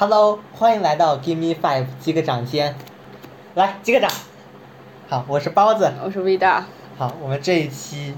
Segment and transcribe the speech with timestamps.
[0.00, 2.76] Hello，欢迎来到 Give Me Five，击个掌先，
[3.56, 4.08] 来击个掌。
[5.08, 5.90] 好，我是包子。
[6.04, 6.64] 我是 V 大。
[6.96, 8.14] 好，我们这一期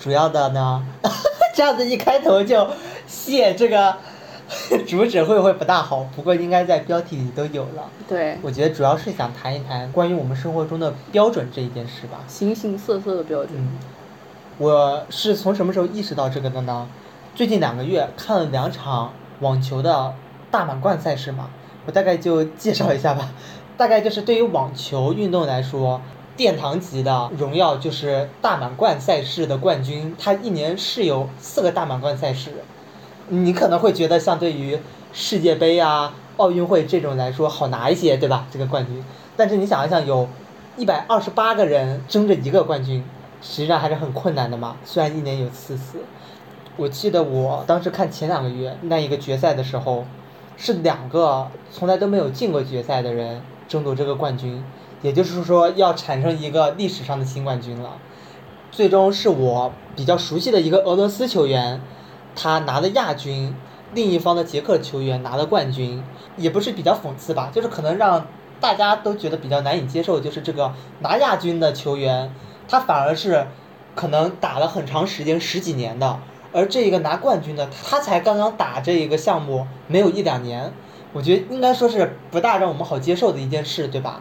[0.00, 0.84] 主要的呢，
[1.54, 2.68] 这样子一开头就
[3.06, 3.96] 谢这个
[4.84, 6.04] 主旨会不会不大好？
[6.16, 7.88] 不过应该在标题里都有了。
[8.08, 8.36] 对。
[8.42, 12.18] 我觉得主要是想谈一谈关于我们生活中的标准这一件事吧。
[12.26, 13.52] 形形色色的标准。
[13.56, 13.78] 嗯。
[14.58, 16.88] 我是从什么时候意识到这个的呢？
[17.36, 20.12] 最近两个月看了两场网球的
[20.52, 21.50] 大满贯赛事嘛，
[21.86, 23.32] 我大概就介绍一下吧。
[23.76, 26.00] 大概就是对于网球运动来说。
[26.34, 32.52] 殿堂级的荣耀就是大满贯赛事的冠军，他一年是有四个大满贯赛事。
[33.28, 34.78] 你可能会觉得相对于
[35.12, 38.46] 世界杯啊、奥运会这种来说好拿一些，对吧？
[38.50, 39.04] 这个冠军，
[39.36, 40.26] 但是你想一想，有
[40.78, 43.04] 一百二十八个人争着一个冠军，
[43.42, 44.76] 实际上还是很困难的嘛。
[44.86, 45.98] 虽然一年有四次，
[46.78, 50.06] 我记得我当时看前两个月那一个决赛的时候，
[50.64, 54.62] 是两个从来都没有进过决赛的人争夺这个冠军。
[55.00, 57.94] 也就是说，要产生一个历史上的新冠军了。
[58.70, 61.80] 最终是我比较熟悉的一个俄罗斯球员，
[62.36, 63.52] 他拿了亚军；
[63.92, 66.00] 另一方的捷克球员拿了冠军。
[66.36, 68.24] 也不是比较讽刺吧，就是可能让
[68.60, 72.32] 大家都觉得比较难以接受，就是这个拿亚军的球员，
[72.68, 73.48] 他反而是
[73.96, 76.20] 可能打了很长时间十几年的，
[76.52, 80.72] 而这一个拿冠军的，他才刚刚打这一个项目没有一两年。
[81.14, 84.20] 我觉得应该说是不大让我们好接受的一件事，对吧？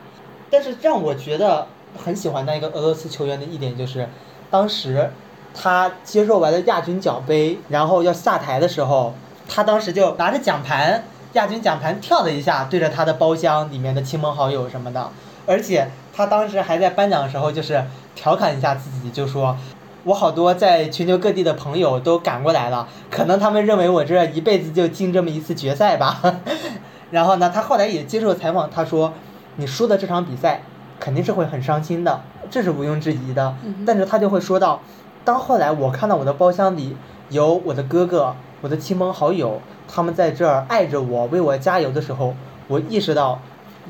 [0.50, 4.10] 但是让我觉得很喜欢那一个俄罗斯球员的一点就是，
[4.50, 5.10] 当时
[5.54, 9.14] 他接受完了亚军奖杯，然后要下台的时候，
[9.48, 11.04] 他当时就拿着奖盘，
[11.34, 15.10] 亚军奖盘跳了一下，对着他的包厢里面的亲朋好友什么的，
[15.46, 17.82] 而且他当时还在颁奖的时候就是
[18.16, 19.56] 调侃一下自己，就说，
[20.04, 26.20] 我好多在全球各地的朋友都赶过来了，可能他们认为我这一辈子就进这么一次决赛吧，
[27.12, 29.14] 然后呢，他后来也接受采访，他说。
[29.58, 30.64] 你输的这场比赛
[30.98, 33.54] 肯定是会很伤心的，这是毋庸置疑的。
[33.86, 34.80] 但是他就会说到，
[35.26, 36.96] 当后来我看到我的包厢里
[37.30, 42.34] 有我的哥哥、我的亲朋好友，他们在这儿爱着我、为我加油的时候，
[42.70, 43.42] 我意识到，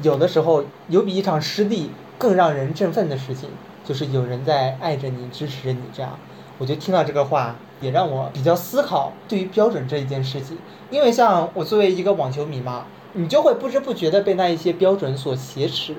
[0.01, 3.47] 有的时候有比一场失利更让人振奋的事情，
[3.83, 5.81] 就是有人在爱着你、支持着你。
[5.93, 6.17] 这样，
[6.57, 10.57] 我就听到这个话，也让我比较思考对于标准这一件事情。
[10.89, 12.85] 因为像我作为一个网球迷嘛。
[13.13, 15.93] 你就会不知不觉的被那一些标准所挟持。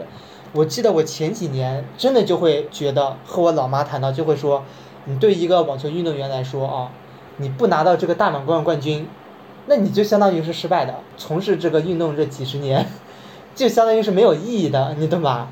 [0.54, 4.64] 我记得我前几年真的就会觉得和我老妈谈到就会说，
[5.04, 6.90] 你对一个网球运动员来说啊，
[7.36, 9.06] 你不拿到这个大满贯冠军，
[9.66, 10.94] 那你就相当于是失败的。
[11.18, 12.86] 从事这个运动这几十年，
[13.54, 15.50] 就相当于是没有意义的，你懂吧？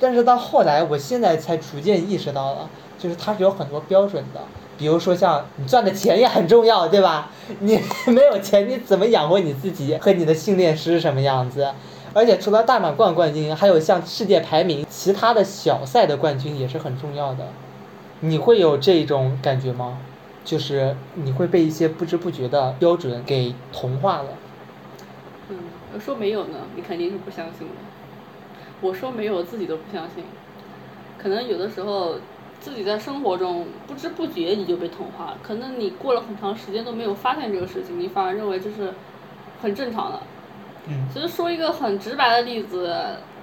[0.00, 4.40] 但是到后来，我现在才逐渐意识到了，就是它是有很多标准的。
[4.78, 7.30] 比如说像你赚的钱也很重要，对吧？
[7.60, 11.72] 你没有钱，你怎么养活你自己和你的训练师什么样子？
[12.14, 17.48] 而且除了大满贯冠军，还有像世界排名、其他的小赛的冠军也是很重要的。
[18.20, 19.98] 你会有这种感觉吗？
[20.44, 24.28] 就是你会被一些不知不觉的标准给同化了。
[25.50, 25.56] 嗯，
[25.92, 27.74] 我说没有呢，你肯定是不相信的。
[28.80, 30.24] 我说没有，我自己都不相信。
[31.18, 32.16] 可能有的时候。
[32.60, 38.92] 自己在生活中不知不觉你就被同化了，可能你过了很长时间都没有发现这个事情，你反而认为这是
[39.62, 40.20] 很正常的。
[40.88, 41.06] 嗯。
[41.14, 42.92] 其实说一个很直白的例子，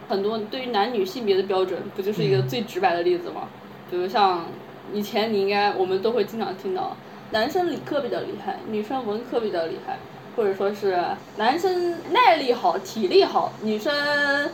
[0.09, 3.47] 很多对于男女性别的标准，不就是一个最直白的例子吗？
[3.89, 4.47] 比如像
[4.93, 6.97] 以前你应该我们都会经常听到，
[7.31, 9.97] 男生理科比较厉害，女生文科比较厉害，
[10.35, 10.99] 或者说是
[11.37, 13.93] 男生耐力好、体力好，女生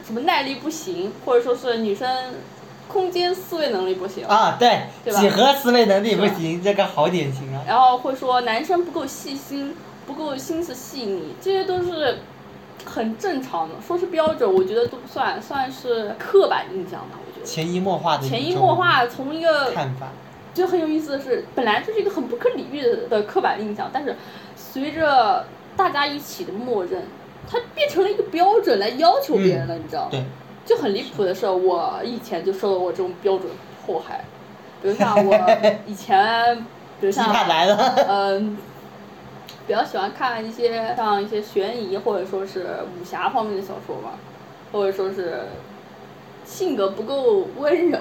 [0.06, 2.08] 什么耐力不行，或者说是女生。
[2.92, 4.82] 空间思维能力不行啊，对，
[5.14, 7.64] 几何思维能力不行，这个好典型啊。
[7.66, 9.74] 然后会说男生不够细心，
[10.06, 12.18] 不够心思细腻，这些都是
[12.84, 13.76] 很正常的。
[13.88, 17.18] 说是标准，我觉得都不算，算是刻板印象吧。
[17.26, 20.08] 我觉得潜移默化的潜移默化从一个看法，
[20.54, 24.18] 就很有意思的是，本来就是一个很不可理喻的刻板印象，但是
[24.58, 25.46] 随着
[25.76, 27.04] 大家一起的默认，
[27.50, 30.10] 它变成了一个标准来要求别人了，你知道吗？
[30.12, 30.24] 对。
[30.64, 33.50] 就很离谱的是，我以前就受到过这种标准
[33.84, 34.24] 迫害，
[34.82, 35.36] 比如像我
[35.88, 36.56] 以前，
[37.00, 37.34] 比如像
[38.08, 38.58] 嗯，
[39.66, 44.12] 比较喜欢看一些像一些悬疑或者说是武侠方面的小说吧，
[44.72, 45.46] 或者说是
[46.46, 47.98] 性格不够温柔，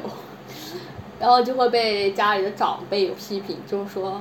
[1.18, 4.20] 然后就会被家里的长辈批评，就是说。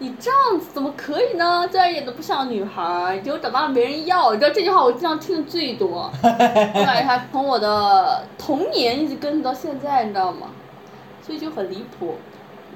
[0.00, 1.68] 你这样子怎么可以呢？
[1.72, 4.32] 这样演的不像女孩儿，结果长大了没人要。
[4.32, 10.48] 你知道这句话我经常听的最多，我感觉他从我的童年一直跟到现在，你知道吗？
[11.20, 12.14] 所以就很离谱。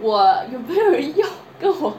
[0.00, 1.26] 我有没有人要
[1.60, 1.92] 跟我？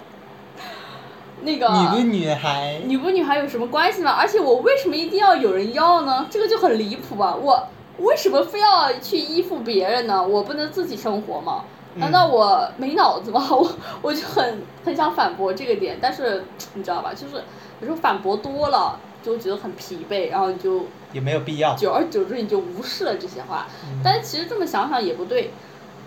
[1.42, 4.12] 那个女不女孩，女不女孩有什么关系吗？
[4.12, 6.28] 而且我为什么一定要有人要呢？
[6.30, 7.34] 这个就很离谱吧？
[7.34, 7.68] 我
[8.00, 10.22] 为什么非要去依附别人呢？
[10.22, 11.64] 我不能自己生活吗？
[11.96, 13.48] 难道我没脑子吗？
[13.52, 16.44] 我 我就很很想反驳这个点，但是
[16.74, 17.14] 你知道吧？
[17.14, 17.44] 就是
[17.80, 23.68] 有时候反驳多了，就觉得很疲惫，然后你就也没有必要，久而久之你就无视了这些话。
[24.04, 25.52] 但是其实这么想想也不对，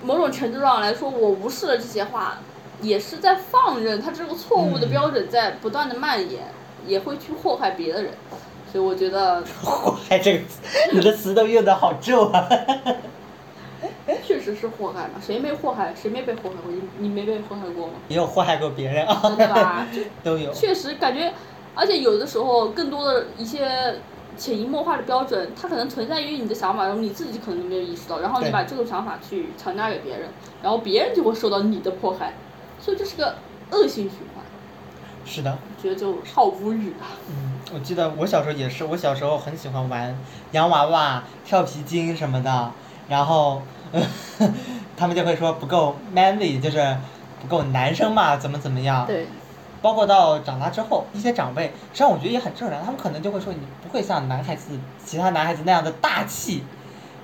[0.02, 2.38] 某种程度上来说，我无视了这些话。
[2.82, 6.42] 也是在放任他这个错误的标准在不断的蔓延，
[6.86, 8.12] 也会去祸害别的人，
[8.70, 9.42] 所以我觉得。
[9.64, 10.60] 祸害这个词，
[10.92, 12.46] 你的词都用的好重啊！
[14.24, 15.92] 确实是祸害嘛，谁没祸害？
[15.94, 16.70] 谁没被祸害过？
[16.70, 17.94] 你你没被祸害过吗？
[18.08, 19.20] 也有祸害过别人啊。
[19.36, 19.86] 对吧？
[20.22, 20.52] 都有。
[20.52, 21.32] 确实感觉，
[21.74, 23.96] 而且有的时候更多的一些
[24.36, 30.28] 潜移默化的标准，它可能存在于你的想法中，你自己可能都没有意识到，然后你把这种想法去强加给别人，
[30.62, 32.34] 然后别人就会受到你的迫害。
[32.78, 33.36] 所以这是个
[33.70, 34.44] 恶性循环。
[35.24, 35.58] 是的。
[35.82, 37.18] 觉得就好无语啊。
[37.28, 40.16] 嗯，我记得我小时候也是，我小时候很喜欢玩
[40.52, 42.70] 洋娃娃、跳皮筋什么的，
[43.08, 43.62] 然后
[44.96, 46.96] 他们就会说不够 manly，就是
[47.40, 49.06] 不够男生嘛，怎么怎么样。
[49.06, 49.26] 对。
[49.82, 56.64] 包括到长大之后，一些长辈，实际上我觉得也很正常，他们可能就会说你不会像男孩子、其他男孩子那样的大气，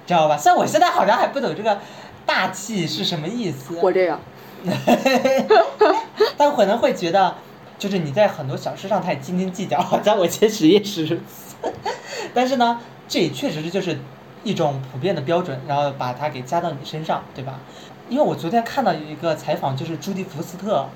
[0.07, 0.37] 知道吧？
[0.37, 1.81] 虽然我现在好像还不懂这个
[2.25, 3.79] 大气是什么意思。
[3.81, 4.21] 我这样。
[6.37, 7.35] 但可能会觉得，
[7.79, 11.57] 就是你在很多小事上太斤斤计较，在我确实也是如此。
[12.33, 13.99] 但是呢，这也确实是就是
[14.45, 17.61] 一种普遍的标准，然后把它给加到你身上，对吧？
[18.09, 20.87] 因为我昨天看到有一个采访，就是朱迪福斯特，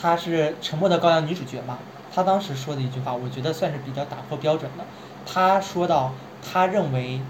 [0.00, 1.78] 她是《沉默的羔羊》女主角嘛，
[2.14, 4.84] 她当时说的一句话，我觉得算是比较打破标准的。
[5.24, 6.12] 她说到，
[6.42, 7.20] 她认为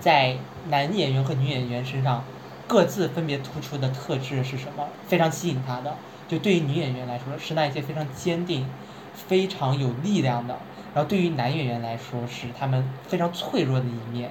[0.00, 0.36] 在
[0.68, 2.24] 男演员和女演员身上。
[2.66, 4.88] 各自分别突出的特质是什么？
[5.06, 5.94] 非常吸引她的，
[6.26, 8.66] 就对于女演员来说是那一些非常坚定、
[9.14, 10.54] 非常有力量的；
[10.94, 14.30] 然后对于男演员来说是他们非常脆弱的一面。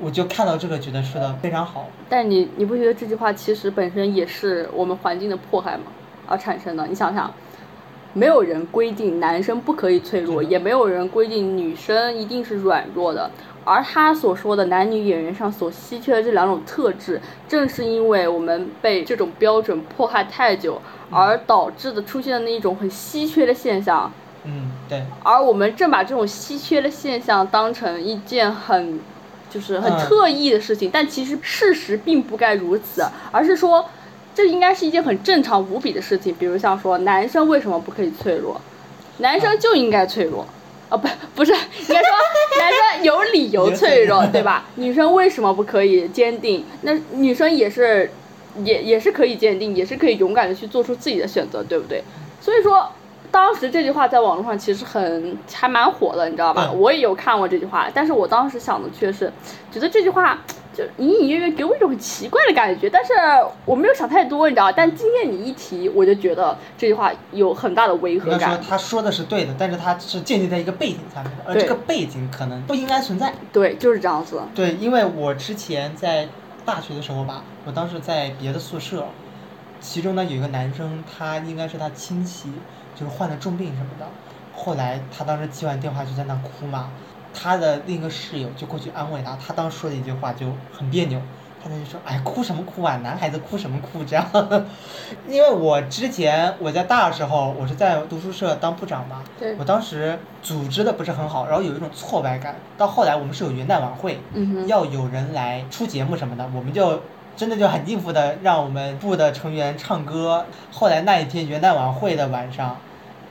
[0.00, 1.88] 我就看到这个，觉得说的非常好。
[2.08, 5.84] 但你你不觉得这句话其实本身也是我们环境的迫害吗？
[6.26, 6.86] 而产生的？
[6.86, 7.32] 你想想，
[8.12, 13.30] 没有人规定男生不可以脆弱，也没有人规定女生一定是软弱的。
[13.64, 20.80] 而他所说的男女演员上所稀缺的这两种特质，正是因为我们被这种标准迫害太久，
[21.10, 24.10] 而导致的出现的那一种很稀缺的现象。
[24.44, 25.02] 嗯，对。
[25.22, 28.98] 而我们正把这种稀缺的现象当成一件很，
[29.50, 33.88] 就是很特意的事情，但其实事实并不该如此，而是说，
[34.34, 36.34] 这应该是一件很正常无比的事情。
[36.34, 38.60] 比如像说，男生为什么不可以脆弱？
[39.18, 40.46] 男生就应该脆弱。
[40.90, 42.10] 哦不不是，应该说
[42.58, 44.64] 男生有理由脆弱，对吧？
[44.76, 46.64] 女生为什么不可以坚定？
[46.80, 48.10] 那女生也是，
[48.64, 52.02] 也也是可以坚定，也是可以勇敢的去做出自己的选择，对不对？
[52.40, 52.90] 所以说，
[53.30, 56.70] 当时这句话在网络上其实很还蛮火的，你知道吧？
[56.72, 59.32] 我也有看过这句话，但是我当时想的却是，
[59.70, 60.38] 觉得这句话。
[60.78, 63.12] 就隐隐约约给我一种很奇怪的感觉，但是
[63.64, 68.50] 我没有想太多，你知道但今天你一提，我就觉得这句话有很大的违和感。
[68.50, 73.34] 说他说的是对的，但是他是建立在一个背景下面的，而这个背景可能不应该存在。
[73.52, 74.40] 对，就是这样子。
[74.54, 76.28] 对，因为我之前在
[76.64, 79.04] 大学的时候吧，我当时在别的宿舍，
[79.80, 82.52] 其中呢有一个男生，他应该是他亲戚，
[82.98, 84.06] 就是患了重病什么的，
[84.56, 86.90] 后来他当时接完电话就在那哭嘛。
[87.34, 91.20] 他的另一个室友就过去安慰他，他当时说的一句话就很别扭，
[91.62, 94.26] 他就说：“哎，哭什么哭啊，男孩子哭什么哭？”这样，
[95.28, 99.22] 因为我之前我在大的时候，我是在读书社当部长嘛，
[99.58, 102.56] 我当时组织的不是很好，然后有一种挫败感。
[102.76, 104.18] 到后来我们是有元旦晚会，
[104.66, 107.02] 要有人来出节目什么的，我们就
[107.36, 110.46] 真的就很应付的让我们部的成员唱歌。
[110.72, 112.78] 后来那一天元旦晚会的晚上，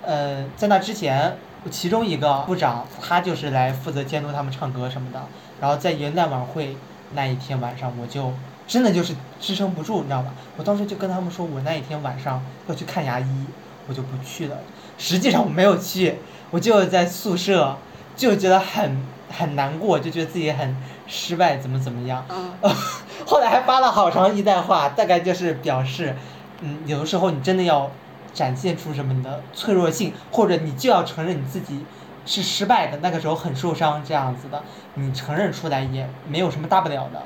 [0.07, 1.37] 呃，在那之前。
[1.69, 5.21] 其中一个部长，他就是来负责监督他们唱歌什么的。
[5.59, 6.77] 然后在元旦晚会
[7.13, 8.31] 那一天晚上，我就
[8.65, 10.33] 真的就是支撑不住，你知道吧？
[10.55, 13.45] 我当时就跟他们说，我那一天晚上要去看牙医，
[13.89, 14.57] 我就不去了。
[14.97, 16.19] 实际上我没有去，
[16.51, 17.75] 我就在宿舍，
[18.15, 20.73] 就觉得很很难过，就觉得自己很
[21.05, 22.23] 失败，怎么怎么样。
[23.27, 26.15] 后来还发了好长一段话，大概就是表示，
[26.61, 27.91] 嗯，有的时候你真的要。
[28.37, 31.83] 展现出什么你的脆弱性，或者你就要承认你自己
[32.23, 34.61] 是失败的，那个时候很受伤这样子的，
[34.93, 37.23] 你承认出来也没有什么大不了的。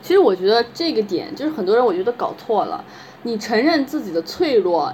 [0.00, 2.82] 其实我觉得这个点就是很多人我觉得搞错了，
[3.24, 4.90] 你承认自己的脆弱，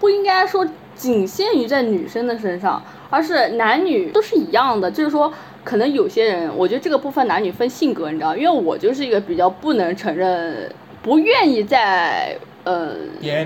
[0.00, 4.90] 不应该说仅限于在女生的身上，而是男女都是一样的。
[4.90, 10.70] 就是说，可能有些人，我觉得这个部分男女分性格，你知道，因为我就是一个比较不能承认。
[11.02, 12.94] 不愿意在呃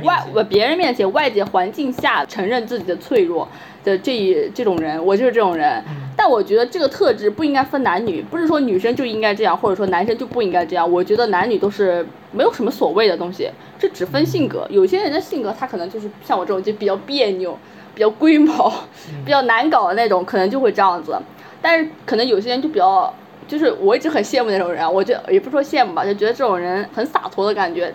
[0.05, 3.49] 外呃别人面前外界环境下承认自己的脆弱
[3.85, 5.83] 的这一这种人，我就是这种人。
[6.17, 10.91] 但我觉得这个特质不应该分男女，不是说女生就应该这样，或者说男生就不应该这样。
[10.91, 14.67] 我觉得男女都是没有什么所谓的东西，这只分性格。
[14.71, 17.57] 有些人的性格他可能就是像我这种就比较别扭、
[17.95, 18.73] 比较龟毛、
[19.25, 21.17] 比较难搞的那种，可能就会这样子。
[21.61, 23.13] 但是可能有些人就比较，
[23.47, 27.93] 就是我一直很羡慕那种人，我就也不说羡慕吧，就觉得这种人很洒脱的感觉。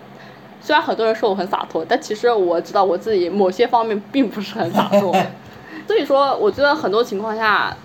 [0.62, 5.12] 虽然很多人说我很洒脱，但其实我知道我自己某些方面并不是很洒脱。
[5.88, 7.76] 所以说，我觉得很多情况下，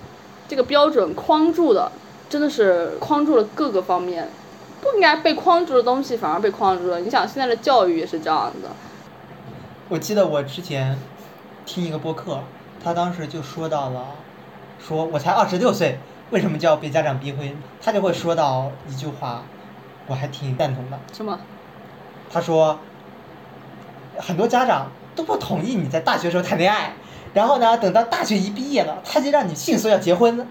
[0.47, 1.91] 这个标准框住的，
[2.29, 4.29] 真的是框住了各个方面，
[4.79, 6.99] 不应该被框住的东西反而被框住了。
[7.01, 8.69] 你想现在的教育也是这样的。
[9.89, 10.97] 我记得我之前
[11.65, 12.39] 听一个播客，
[12.81, 14.05] 他当时就说到了，
[14.79, 15.97] 说我才二十六岁，
[16.29, 17.57] 为什么就要被家长逼婚？
[17.81, 19.41] 他就会说到一句话，
[20.05, 20.97] 我还挺赞同的。
[21.11, 21.37] 什么？
[22.31, 22.77] 他说，
[24.17, 26.93] 很多家长都不同意你在大学时候谈恋爱，
[27.33, 30.47] 然后呢，等到大学一毕业了，他就让你迅速要结婚，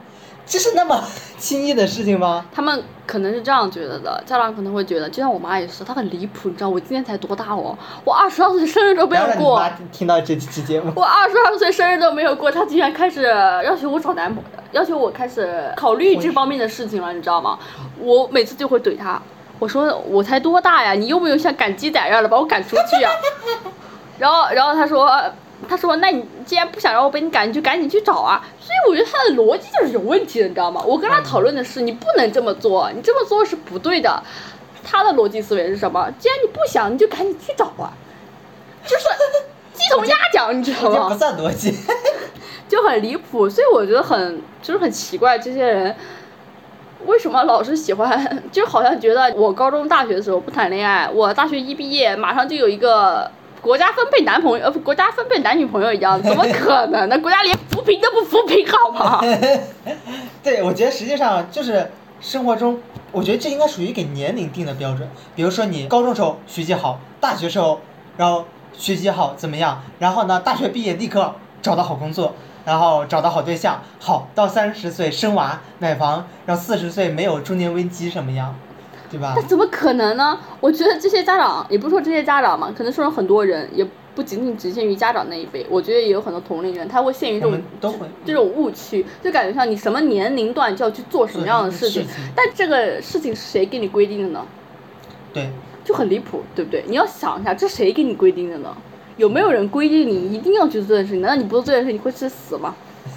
[0.46, 1.02] 这是那么
[1.38, 2.46] 轻易的事情吗？
[2.52, 9.62] 他们可能是这样觉得的，家长可能会觉得，就像我妈也是，她很离谱，你知道我今年才多大哦，我二十二岁生日都没有过。
[9.92, 10.92] 听到这期节目。
[10.96, 13.24] 我二十二岁生日都没有过，她竟然开始
[13.64, 17.58] 要求我找男朋友，要求我开始考虑这方面的事情了，你知道吗？
[18.00, 19.20] 我每次就会怼她。
[19.58, 20.92] 我说我才多大呀？
[20.92, 23.12] 你用不用像赶鸡仔样的把我赶出去啊？
[24.18, 25.10] 然后，然后他说，
[25.68, 28.44] 他说，那你既然不想让我被你赶，你就赶紧去找啊。
[28.60, 30.82] 所以我觉得他的逻辑就是有问题的，你知道吗？
[30.86, 34.22] 我跟他讨论的是，你不能这么做，你这么做是不对的。
[34.84, 36.10] 他的逻辑思维是什么？
[36.18, 37.92] 既然你不想，你就赶紧去找啊。
[38.86, 39.04] 就是
[39.72, 41.08] 鸡同鸭讲，你知道吗？
[41.08, 41.74] 不算逻辑，
[42.68, 43.50] 就很离谱。
[43.50, 45.96] 所以我觉得很就是很奇怪，这些人。
[47.06, 48.42] 为什么老是喜欢？
[48.52, 57.18] 就好像觉得我高中、大学的时候不谈恋爱，我大学一毕业马上就有一个国家分配男朋友，呃，国家分配男女朋友一样， 怎么可能呢？
[57.20, 59.20] 国家连扶贫都不扶贫，好吗？
[60.42, 62.80] 对，我觉得实际上就是生活中，
[63.12, 65.08] 我觉得这应该属于给年龄定的标准。
[65.34, 67.80] 比如说你高中时候学习好，大学时候
[68.16, 69.82] 然后学习好怎么样？
[69.98, 72.34] 然后呢，大学毕业立刻找到好工作。
[72.66, 78.54] 然后找到好对象，好到三十岁生娃买房，然后四十岁没有中年危机什么样，
[79.08, 79.34] 对吧？
[79.36, 80.38] 那怎么可能呢？
[80.60, 85.64] 我觉得这些家长，也不是说这些家长嘛，可能说很多人，也不仅仅局限于家长那一辈。
[85.70, 87.60] 我觉得也有很多同龄人，他会陷于这种
[88.24, 92.04] 这种误区，就感觉像你什么年龄段就要去做什么样的事情，
[92.34, 94.44] 但这个事情是谁给你规定的呢？
[95.32, 95.50] 对，
[95.84, 96.82] 就很离谱，对不对？
[96.88, 98.76] 你要想一下，这谁给你规定的呢？
[99.16, 101.22] 有没有人规定你一定要去做这件事情？
[101.22, 102.74] 难道你不做这件事，你会去死吗？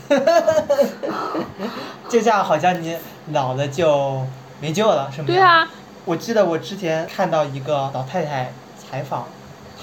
[2.07, 2.95] 就像好像你
[3.31, 4.25] 老了就
[4.61, 5.27] 没救了，是吗？
[5.27, 5.67] 对啊。
[6.05, 9.27] 我记得我之前看到一个老太太采访，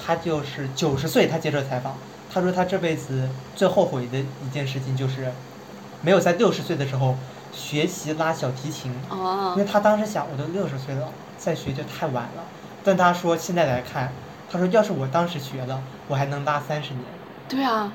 [0.05, 1.95] 她就是九十岁，她接受采访，
[2.33, 5.31] 她说她这辈子最后悔的一件事情就是，
[6.01, 7.15] 没有在六十岁的时候
[7.53, 8.91] 学习拉小提琴。
[9.09, 9.53] 哦。
[9.55, 12.43] 因为她当时想，我都六十岁了，再学就太晚了。
[12.83, 14.11] 但她说现在来看。
[14.49, 17.03] 他说：“要是我当时学了，我还能拉三十年。”
[17.49, 17.91] 对啊，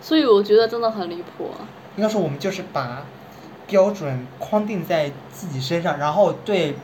[0.00, 1.50] 所以我觉得真的很离谱。
[1.96, 3.04] 应该说，我们就是把
[3.66, 6.74] 标准框定在自己身上，然后对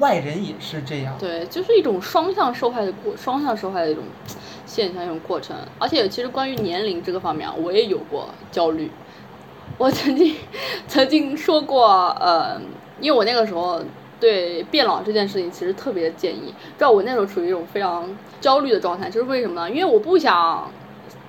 [0.00, 1.14] 外人也是这样。
[1.18, 4.04] 对，就是一种双向受害的过，双向受害的一种
[4.66, 5.56] 现象，一种过程。
[5.78, 8.90] 而且，其实关于年龄这个方面，我也有过焦虑。
[9.78, 10.34] 我曾经
[10.88, 12.60] 曾经说过，呃，
[13.00, 13.80] 因为我那个时候。
[14.18, 16.54] 对变老这件事情，其实特别的建议。
[16.78, 18.08] 知道我那时候处于一种非常
[18.40, 19.70] 焦虑的状态，就是为什么呢？
[19.70, 20.70] 因为我不想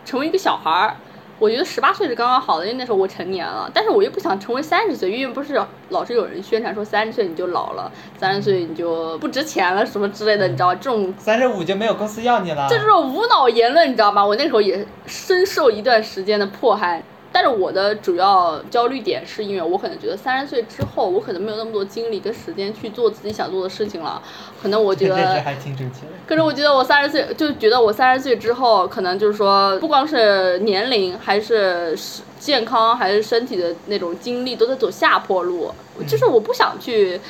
[0.06, 0.96] 成为一个小孩儿。
[1.39, 3.70] 我觉得十八岁是刚刚好的，因为那时候我成年了。
[3.72, 10.75] 但是我又不想成为三十岁，因为不是老是有人宣传说三十岁你就老了，三十岁你就不值钱了什么之类的，你知道吗？
[10.82, 12.65] 这种三十五就没有公司要你了。
[12.67, 14.25] 这种无脑言论，你知道吗？
[14.25, 17.03] 我那时候也深受一段时间的迫害。
[17.39, 24.20] 但是我的主要焦虑点是因为我可能觉得三十岁之后，我可能没有那么多精力跟时间去做自己想做的事情了。
[24.60, 25.44] 可能我觉得，
[26.25, 31.96] 可是我觉得我三十岁就觉得我三十岁之后，可能就是说，不光是年龄，还是
[32.39, 35.72] 健康，还是身体的那种精力都在走下坡路。
[36.08, 37.22] 就是我不想去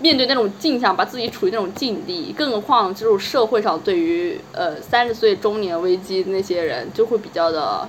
[0.00, 2.34] 面对那种镜像，把自己处于那种境地。
[2.36, 7.88] 更何况，这种社会上对于呃三十岁中年危机那些人，就会比较的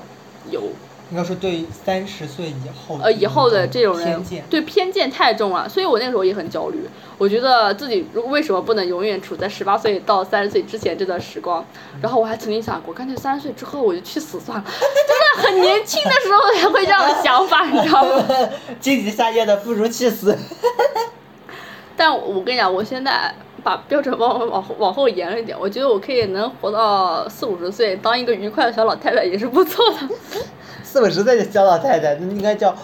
[0.50, 0.64] 有。
[1.10, 6.80] 应该说，对三十岁以后呃以后的这种人，对偏见太重了，所以我那个时候也很焦虑。
[7.18, 11.66] 我觉得自己如果为什么不能永远处在十八岁到三十岁之前这段时光？
[12.02, 14.64] 然后我还曾经想过，干脆三十岁之后我就去死算了。
[14.68, 18.26] 真的很年轻的时候才会这样的想法，你知道吗？
[18.80, 20.38] 经济下跌的不如去死。
[21.96, 23.34] 但我跟你讲，我现在。
[23.64, 29.98] 把标准往往后往后延了一点，我觉得我可以能活到四五十岁，当一个愉快的小老太太也是不错的。
[30.98, 32.76] 四五十岁的小老太太，那应该叫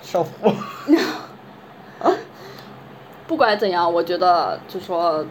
[0.00, 0.30] 少妇。
[3.26, 5.22] 不管怎样，我觉得就说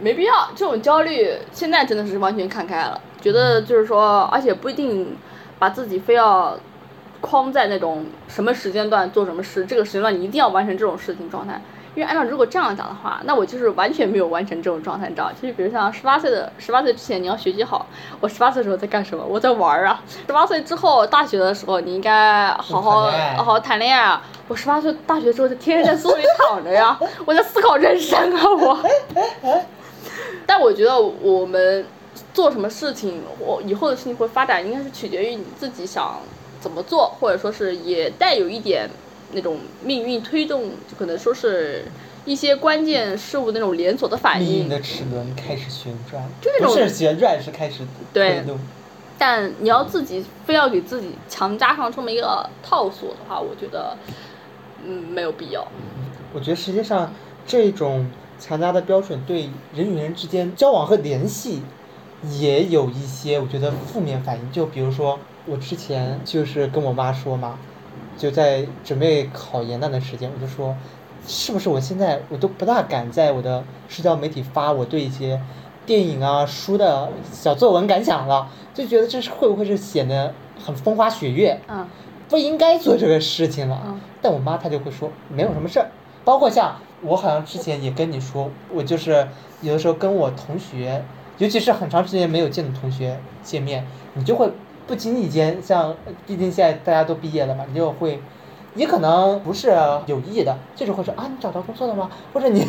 [0.00, 1.36] 没必要这种焦虑。
[1.52, 5.18] 现在真的是完全看开了，觉得就是说，而且不一定
[5.58, 6.58] 把自己非要
[7.20, 11.60] 框在那种什么时间段做什么事，这个时间段你一定要完成这种事情状态。
[11.98, 15.32] 因为按照如果这样讲的话，那我就是完全没有完成这种状态，你知道？
[15.32, 17.84] 就是比如像十八岁的十八岁之前你要学习好，
[18.20, 19.24] 我十八岁的时候在干什么？
[19.28, 20.00] 我在玩儿啊。
[20.28, 24.22] 十八岁之后大学的时候你应该好好好好谈恋爱啊。
[24.46, 28.78] 我十八岁大学之后就天天在宿舍里躺着呀，我在思考人生啊我。
[30.46, 31.84] 但我觉得我们
[32.32, 36.20] 做什么事情，我以后的事情会发展，应该是取决于你自己想
[36.60, 38.88] 怎么做，或者说是也带有一点。
[39.32, 41.84] 那种命运推动，就可能说是
[42.24, 44.48] 一些关键事物那种连锁的反应。
[44.48, 48.58] 命运的齿轮开始旋转，就那种不是旋转，是开始推动。
[49.18, 53.96] 但你要自己非要给自己强加上这么一个套索的话，我觉得，
[54.86, 55.66] 嗯，没有必要。
[56.32, 57.12] 我觉得实际上
[57.46, 58.08] 这种
[58.38, 61.62] 强加的标准对人与人之间交往和联系
[62.38, 64.52] 也有一些我觉得负面反应。
[64.52, 67.58] 就比如说我之前就是跟我妈说嘛。
[68.18, 70.76] 就在准备考研那段时间，我就说，
[71.26, 75.40] 是不是我现在我都不大敢在我的社交媒体发我对一些
[75.86, 81.60] 电影啊书的小作文感想了，就觉得这是会不会是显得很风花雪月？
[81.68, 81.86] 嗯。
[82.28, 83.80] 不应该做这个事情了。
[83.86, 84.00] 嗯。
[84.20, 85.90] 但我妈她就会说没有什么事儿，
[86.24, 89.28] 包括像我好像之前也跟你说，我就是
[89.62, 91.02] 有的时候跟我同学，
[91.38, 94.50] 尤其是很长时间没有见的同学见面，你就会。
[94.88, 95.94] 不经意间，像
[96.26, 98.18] 毕竟现在大家都毕业了嘛，你就会，
[98.72, 99.68] 你可能不是
[100.06, 102.10] 有意的，就是会说啊，你找到工作了吗？
[102.32, 102.66] 或者你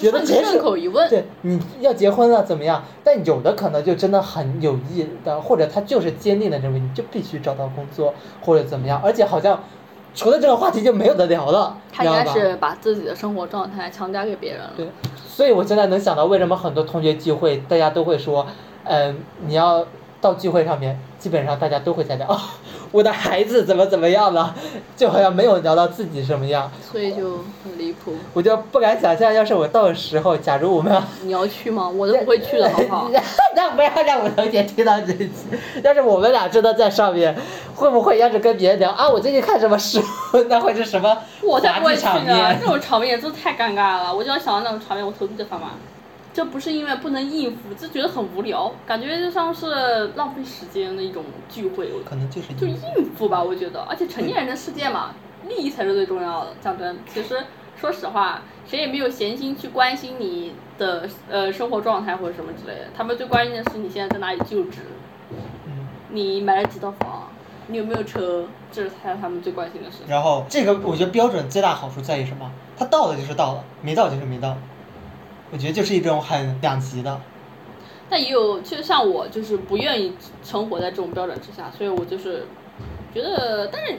[0.00, 2.84] 有的结顺口一问，对，你要结婚了怎么样？
[3.02, 9.60] 但有的可能就真的很有意的，或者他就是坚定的认为你就必须找到工作或者怎么样，而且好像
[10.14, 14.70] 除了这个话题就没有得聊了，他应该是把自己的生活状态强加给别人了。
[14.76, 14.86] 对，
[15.26, 18.46] 所以我现在能想到为什么很多同学聚会，大家都会说，
[18.84, 19.84] 嗯，你要。
[20.18, 22.40] 到聚会上面，基本上大家都会在聊，
[22.92, 24.54] 我的孩子怎么怎么样了，
[24.96, 26.70] 就好像没有聊到自己什么样。
[26.88, 28.14] 所以就很离谱。
[28.32, 31.02] 我就不敢想象，要是我到时候，假如我们。
[31.22, 31.88] 你要去吗？
[31.88, 33.10] 我都不会去的，好不好？
[33.56, 35.32] 那不要让我同学听到这期。
[35.82, 37.36] 要是我们俩真的在上面，
[37.74, 39.08] 会不会要是跟别人聊啊？
[39.10, 40.00] 我最近看什么书？
[40.48, 41.18] 那会是什么？
[41.42, 42.54] 我才不会去呢！
[42.60, 44.14] 这种场面真的太尴尬了。
[44.14, 45.70] 我就要想到那种场面，我头皮就发麻。
[46.36, 51.90] 这不是因为不能应付，就觉得很无聊，感觉就像是浪费时间的一种聚会。
[52.04, 52.76] 可能就是就应
[53.16, 53.80] 付吧，我觉得。
[53.88, 55.14] 而且成年人的世界嘛，
[55.48, 56.50] 利益才是最重要的。
[56.60, 57.42] 讲真，其实
[57.74, 62.88] 说实话，谁也没有闲心去关心你的呃生活状态或者什么之类的。
[62.94, 64.80] 他们最关心的是你现在在哪里就职，
[66.10, 67.30] 你买了几套房，
[67.68, 70.02] 你有没有车，这是才他们最关心的事。
[70.06, 72.52] 然后这个我觉得标准最大好处在于什么？
[72.76, 74.54] 他到了就是到了，没到就是没到。
[75.52, 77.20] 我觉得就是一种很两极的，
[78.10, 82.44] 但也有，其实像我就是不愿意生活在这种标准之下，所以我就是
[83.14, 83.94] 觉得，但是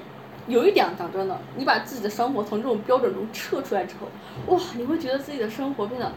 [0.48, 4.08] 有一点讲真的，你把自己的生活从这种标准中撤出来之后，
[4.54, 6.12] 哇，你会觉得自己的生活变得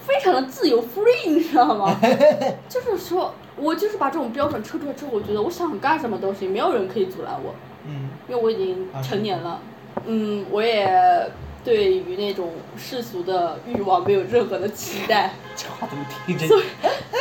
[0.00, 1.98] 非常的自由 free，你知道吗？
[2.68, 7.52] 就是说，我就是把这种标准撤出来之后，我觉得我想干什么都行，没有人可以阻拦我，
[7.84, 9.60] 嗯，因为我已经成年了，
[10.06, 11.30] 嗯，我也。
[11.68, 16.46] 对于那种世俗的欲望没有任何的期待，这话怎么听着？
[16.48, 16.62] 所以，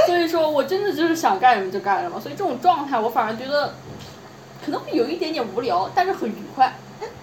[0.06, 3.74] 所以说我真的就是想干什么就干什么，所以这种状态我反而觉得
[4.66, 6.74] 可能会有一点点无聊，但是很愉快。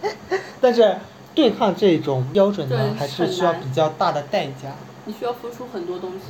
[0.60, 0.98] 但是
[1.34, 4.74] 对抗这种标准呢，还是需要比较大的代价。
[5.06, 6.26] 你需要付出很多东西，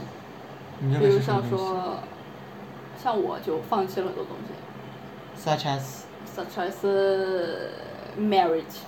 [1.01, 1.99] 比如像说，
[3.03, 5.45] 像我就放弃了很多东西。
[5.45, 6.05] Such as.
[6.37, 6.73] Such as
[8.17, 8.79] marriage.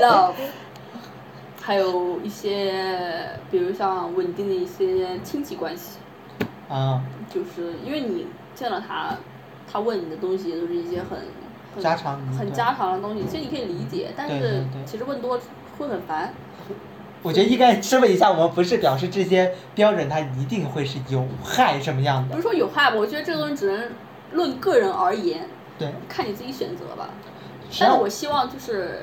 [0.00, 0.34] love，
[1.60, 5.98] 还有一些，比如像稳定的一些亲戚关系，
[6.68, 7.02] 啊，
[7.32, 9.16] 就是因为你见了他，
[9.70, 15.40] 他问你的东西都是一些很家常、很家常的东西，其实你可以理解，但是其实问多
[15.78, 16.32] 会很烦。
[17.22, 22.34] 我觉得应该质问一下，我们不是表示这些标准它一定会是有害什么样的？
[22.34, 23.90] 不是说有害吧，我觉得这个东西只能
[24.32, 27.08] 论个人而言，对，看你自己选择吧。
[27.80, 29.02] 但是我希望就是，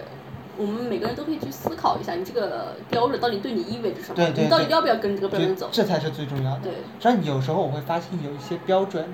[0.58, 4.28] 我们每个人都可以去思考一下，你这个标准到底对你意味着什么？
[4.36, 5.70] 你到底要不要跟这个标准走？
[5.72, 6.62] 这才是最重要的。
[6.64, 6.74] 对。
[7.00, 9.14] 实际，有时候我会发现有一些标准，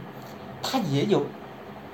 [0.61, 1.25] 它也有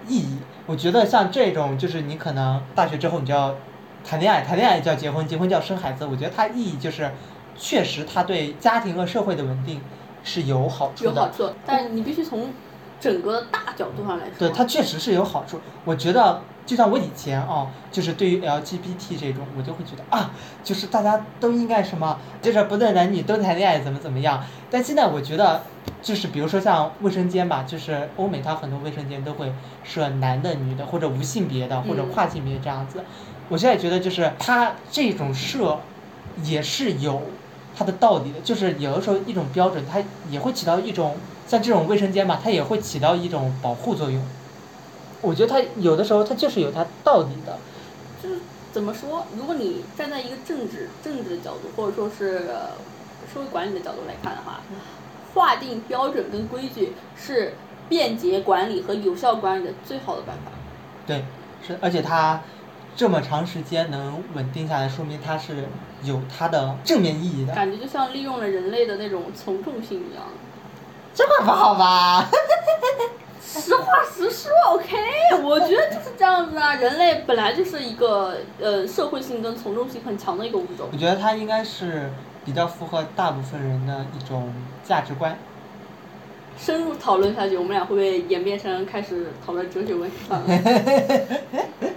[0.08, 0.38] 意义。
[0.65, 3.56] 我觉得像这种，就是你可能大学之后你就要
[4.04, 6.06] 谈恋爱，谈恋爱就要结婚，结婚就要生孩子。
[6.06, 7.12] 我觉得它意义就是
[7.56, 9.82] 确实它对家庭和社会的稳定
[10.23, 11.10] 是有好处的。
[11.12, 12.49] 有好处，但你必须从
[12.99, 14.34] 整个大角度上来说。
[14.39, 15.60] 对，它确实是有好处。
[15.84, 20.32] 我觉得，就像我以前哦，就是对于 LGBT 这种，我就会觉得啊，
[20.63, 24.43] 就是大家都应该什么，就是不论男女都谈恋爱，怎么怎么样。
[24.71, 25.63] 但现在我觉得，
[26.02, 33.04] 就是比如说像卫生间吧，就是欧美它很多卫生间都会设男的、女的，或者无性别的，或者跨性别这样子。
[33.49, 35.80] 我现在觉得，就是它这种设
[36.43, 37.21] 也是有
[37.76, 41.15] 它的道理的，就是有的时候一种标准，它也会起到一种。
[41.45, 44.23] 像这种卫生间吧，它也会起到一种保护作用。
[45.23, 47.57] 我觉得它有的时候它就是有它道理的。
[48.21, 49.25] 就是怎么说？
[49.36, 52.47] 如果你站在一个政治政治的角度，或者说是
[53.33, 54.59] 社会管理的角度来看的话，
[55.33, 57.55] 划定标准跟规矩是
[57.89, 60.51] 便捷管理和有效管理的最好的办法。
[61.07, 61.25] 对，
[61.65, 62.41] 是，而且它
[62.95, 65.67] 这么长时间能稳定下来，说明它是
[66.03, 67.53] 有它的正面意义的。
[67.53, 70.23] 感觉就像利用了人类的那种从众性一样。
[71.13, 72.29] 这么不好吧？
[73.45, 74.97] 实话实说，OK，
[75.43, 76.73] 我觉得就是这样子啊。
[76.75, 80.88] 人类本来就是一个呃社会性跟从众性很强的一个物种。
[80.91, 82.10] 我觉得它应该是
[82.43, 84.51] 比较符合大部分人的一种
[84.84, 85.38] 价值观。
[86.58, 90.41] 深入讨论下去，我们俩会不会演变成开始讨论哲学问题了？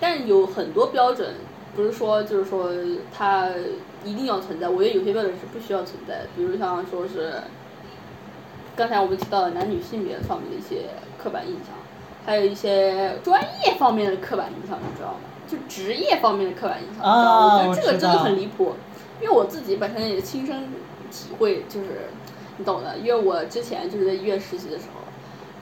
[0.00, 1.34] 但是有很多标准，
[1.74, 2.70] 不是说就是说
[3.16, 3.48] 它
[4.04, 4.68] 一定要存在。
[4.68, 7.34] 我觉得有些标准是不需要存在的，比如像说是。
[8.78, 11.74] 刚才我们提到的男女性别方面的一些刻板印象，
[12.24, 15.18] 还有一些专业方面的刻板印象，你知道吗？
[15.48, 17.56] 就职业方面的刻板印象，你知道吗？
[17.56, 18.76] 我觉得这个真的很离谱，
[19.20, 20.68] 因为我自己本身也亲身
[21.10, 22.08] 体会，就是
[22.56, 22.96] 你懂的。
[22.98, 25.00] 因为我之前就是在医院实习的时候，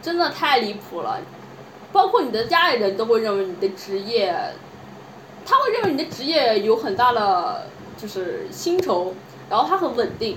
[0.02, 1.18] 真的太离谱了，
[1.92, 4.37] 包括你的家里人都会认为你的职业，
[5.46, 7.62] 他会认为你的职业有很大的
[7.96, 9.14] 就是薪酬，
[9.48, 10.37] 然后它很稳定。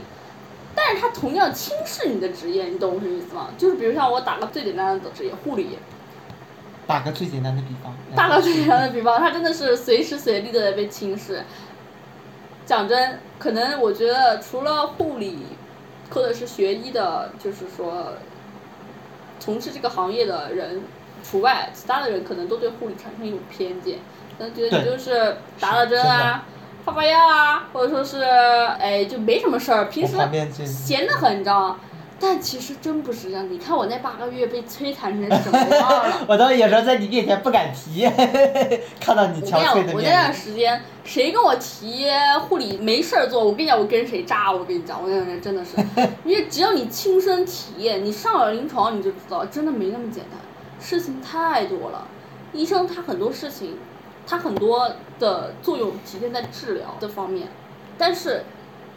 [0.81, 3.49] 但是他同样轻视你的职业，你懂我什么意思吗？
[3.57, 5.77] 就是比如像我打个最简单的职业，护理。
[6.87, 7.93] 打个最简单的比方。
[8.15, 11.43] 打个最简单的比方，他真的是随时随地都在被轻视。
[12.65, 15.39] 讲真，可能我觉得除了护理，
[16.11, 18.13] 或者是学医的，就是说，
[19.39, 20.81] 从事这个行业的人
[21.23, 23.99] 除外，其他的人可能都对护理产生一种偏见，
[24.37, 26.45] 可能觉得你就是打打针啊。
[26.85, 30.15] 发发药啊，或者说是，哎，就没什么事儿，平时
[30.65, 31.75] 闲得很，你知道吗？
[32.21, 36.13] 但其实真不是这样，你看我那八个月被摧残成什么样了？
[36.27, 38.01] 我都有时候在你面前不敢提，
[38.99, 39.95] 看到你憔悴的面。
[39.95, 42.07] 我那段时间，谁跟我提
[42.41, 45.77] 护理没事儿做，我跟你讲，我跟谁扎，我跟你讲，我那段时间真的是，
[46.25, 50.37] 因为只要你亲身体验，你上了临床你就知道，真的没那么简单，
[50.85, 52.05] 事情太多了，
[52.51, 53.77] 医生他很多事情。
[54.29, 57.47] 它很多的作用体现在治疗这方面，
[57.97, 58.43] 但是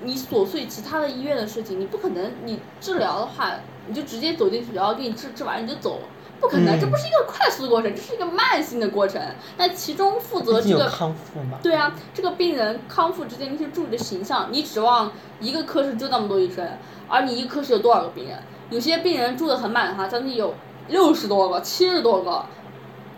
[0.03, 3.53] 你琐碎其他的医院的事情，你不可能你治疗的话，
[3.87, 6.01] 你就直接走进去，然后给你治治完你就走，
[6.39, 9.23] 不可能，这不是一个快速的过程，这是一个慢性的过程。
[9.57, 11.57] 但其中负责这个康复嘛？
[11.63, 16.69] 对啊，这个病人康复之间那些助理的形象，你指望一个科室就那么多医生，
[17.09, 18.39] 而你一个科室有多少个病人？
[18.69, 20.55] 有些病人住的很满哈，将近有
[20.89, 22.45] 六十多个、七十多个。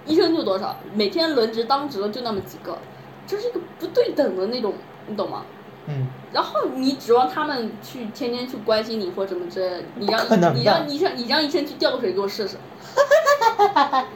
[0.06, 2.78] 医生就多少，每天轮值当值的就那么几个，
[3.26, 4.74] 这是一个不对等的那种，
[5.06, 5.44] 你懂吗？
[5.86, 6.06] 嗯。
[6.32, 12.56] 然后你指望他们去天天去关心你或什么之类的，你让你让医生你让医生去吊个水给我试试。
[12.94, 14.06] 哈哈哈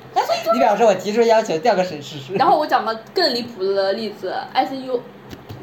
[0.53, 2.35] 你表示我提出要求吊个水试试。
[2.35, 5.01] 然后我讲个更离谱的例子，ICU，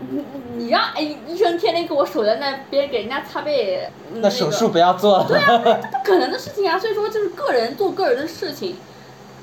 [0.10, 0.24] 你
[0.56, 5.26] 你让哎医生天天给我守在那边给人家擦背，那手术不要做了。
[5.28, 6.80] 对啊，这不可能的事情啊！
[6.80, 8.78] 所以说就是个人做个人的事情。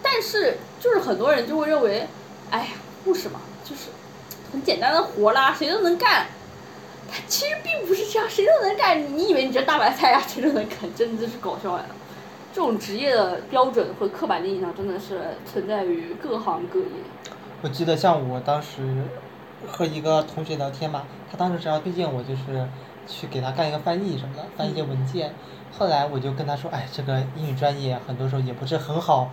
[0.03, 2.09] 但是，就是很多人就会认为，
[2.51, 2.67] 哎呀，
[3.05, 3.83] 护士嘛，就是
[4.53, 6.27] 很简单的活啦，谁都能干。
[7.09, 9.01] 他其实并不是这样，谁都能干。
[9.17, 10.93] 你以为你这大白菜呀，谁都能干？
[10.97, 11.85] 真的是搞笑呀！
[12.53, 16.87] 这种职业的标准和刻板的印象真的是存在于各行各业。
[17.63, 19.05] 我记得像我当时
[19.69, 22.67] 和一个同学聊天嘛，他当时只要推荐我就是
[23.07, 25.33] 去给他干一个翻译什么的，翻译一些文件。
[25.79, 29.31] 后来我就跟他说，哎，这个英语专业很多时候也不是很好。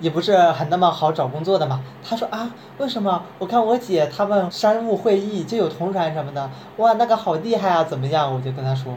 [0.00, 1.80] 也不是很那么好找工作的嘛。
[2.08, 3.22] 他说啊，为什么？
[3.38, 8.32] 我看我姐他们商务会议就有同传什么的，哇，那个好厉害啊，怎么样？
[8.32, 8.94] 我就跟他说，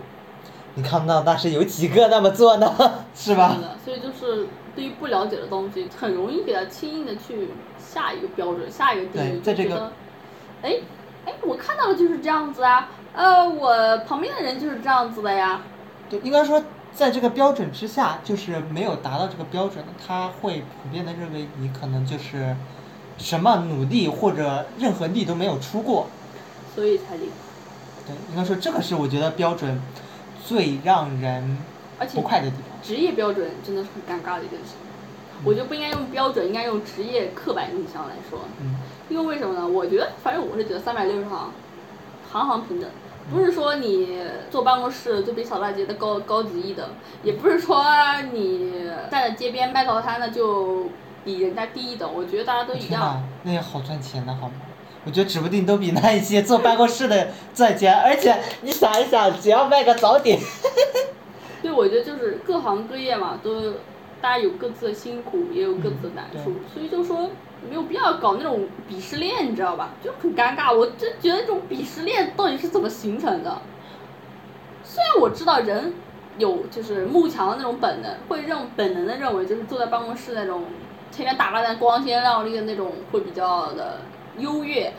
[0.75, 2.73] 你看不到那是有几个那么做呢，
[3.15, 3.57] 是吧？
[3.83, 9.91] 所以就是对于不了解的东西，很容易给他轻易的去下一个标准，下一个定义，在这个，
[10.61, 10.75] 哎，
[11.25, 15.61] 哎，我看到的就是这样子啊，呃，我旁边的人就是这样子的呀。
[16.09, 16.61] 对，应该说。
[16.93, 22.56] 在这个标准之下，就是没有达到这个标准的，他会普遍的认为你可能就是
[23.17, 26.08] 什么努力或者任何力都没有出过，
[26.75, 27.32] 所以才离谱。
[28.06, 29.82] 对，应该说这个是我觉得标准
[30.45, 31.58] 最让人
[32.13, 32.77] 不快的地方。
[32.84, 34.73] 职业标准真的是很尴尬的一件事，
[35.43, 38.39] 我觉得不应该用标准，应该用职业刻板印象来说。
[38.60, 38.75] 嗯。
[39.10, 39.67] 因为为什么呢？
[39.67, 41.51] 我觉得，反正我是觉得三百六十行，
[42.32, 42.89] 行行平等。
[43.29, 46.86] 不是说你坐办公室就比扫大街的高高级一等，
[47.23, 47.86] 也不是说
[48.34, 48.71] 你
[49.10, 50.89] 站在街边卖早餐的就
[51.23, 52.12] 比人家低一等。
[52.13, 53.23] 我觉得大家都一样。
[53.43, 54.55] 那也好赚钱的好吗？
[55.05, 57.93] 我觉得指不定都比那一些坐办公室的赚钱。
[57.93, 60.39] 而且你想一想，只要卖个早点。
[61.62, 63.71] 对，我觉得就是各行各业嘛，都
[64.19, 67.29] 大家有各自的辛苦，也有各自的难处，所以就说。
[67.69, 69.91] 没有必要搞那种鄙视链，你知道吧？
[70.04, 70.76] 就很尴尬。
[70.76, 73.62] 我真觉得这种鄙视链到底是怎么形成的？
[74.84, 75.93] 虽然我知道人
[76.38, 80.63] 有就是慕强的那种本能，会认本能的认为就是坐在办公室那种
[81.12, 84.02] 天天打扮的光鲜亮丽的那种会比较的
[84.38, 84.91] 优越，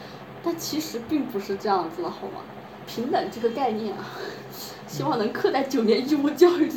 [0.42, 2.40] 但其实并不是这样子的，好吗？
[2.86, 4.04] 平等这个概念啊，
[4.86, 6.74] 希望能刻在九年义务教育的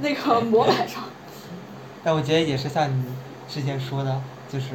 [0.00, 1.04] 那个模板上。
[2.02, 3.04] 但我觉得也是像你
[3.48, 4.20] 之前说的，
[4.52, 4.66] 就是。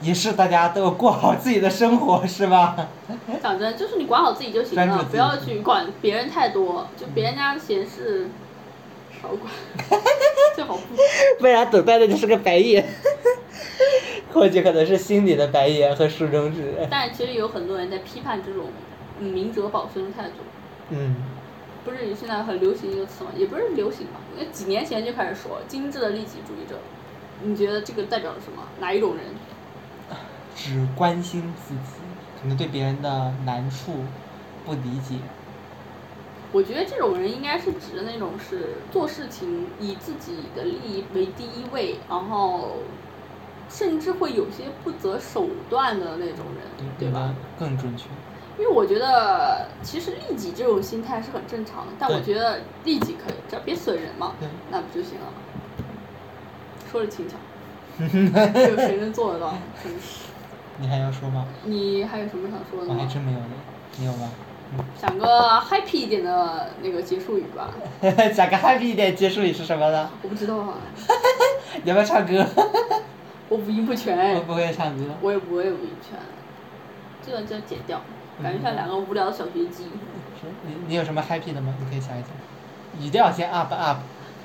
[0.00, 2.88] 也是大家都过好自己的生活，是吧？
[3.42, 8.28] 讲真，就是你管好自己就行了，不要去管别人太多，就别人家闲事
[9.20, 9.52] 少管，
[10.54, 10.82] 最好不。
[11.40, 12.86] 不然等待的就是个白眼，
[14.32, 16.74] 或许可能是心里的白眼和竖中指。
[16.90, 18.66] 但其实有很多人在批判这种
[19.18, 20.34] 明哲保身的态度。
[20.90, 21.16] 嗯。
[21.84, 23.30] 不是现在很流行一个词吗？
[23.34, 26.78] 也不是流行吧，因为几年前就开始说精致的利己主义者。
[27.42, 28.62] 你觉得这个代表了什么？
[28.80, 29.24] 哪一种人？
[30.58, 32.02] 只关心自己，
[32.42, 33.92] 可能对别人的难处
[34.66, 35.14] 不理解。
[36.50, 42.78] 我觉得这种人应该是指的那种是做事情以自己的利益为第一位，然后
[43.70, 47.32] 甚至会有些不择手段的那种人，对吧？
[47.56, 48.06] 更准确。
[48.58, 54.32] 因为我觉得其实利己这种心态是很正常的，但我觉得利己可以，只要别损人嘛，
[54.72, 55.26] 那不就行了？
[56.90, 57.36] 说的轻巧，
[58.00, 59.54] 有 谁能做得到？
[59.82, 60.28] 真是。
[60.78, 61.46] 你还要说吗？
[61.64, 62.94] 你还有什么想说的吗？
[62.96, 63.46] 我还真没有呢，
[63.96, 64.30] 你有吗？
[65.00, 65.26] 想个
[65.58, 67.70] happy 一点的那个结束语吧。
[68.34, 70.10] 讲个 happy 一点结束语是什么呢？
[70.22, 70.74] 我不知道啊。
[71.84, 72.46] 要不要唱歌？
[73.48, 74.34] 我五音不全。
[74.34, 75.04] 我不会唱歌。
[75.22, 76.18] 我也不会五音全，
[77.24, 78.00] 这个就要剪掉，
[78.42, 79.86] 感觉像两个无聊的小学鸡。
[80.66, 81.74] 你你有什么 happy 的吗？
[81.80, 82.30] 你可以想一想。
[83.00, 83.98] 语调先 up up。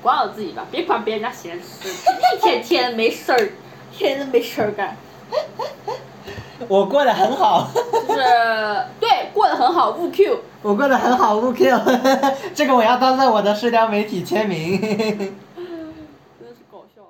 [0.04, 3.50] 管好自己吧，别管别人家闲事，一天天没事儿，
[3.90, 4.94] 天天没事儿干。
[6.68, 8.22] 我过得很好，就是
[9.00, 10.40] 对过得很好，勿 Q。
[10.60, 11.80] 我过得很好，勿 Q。
[12.54, 14.78] 这个我要当做我的社交媒体签名。
[14.78, 17.02] 真是搞笑。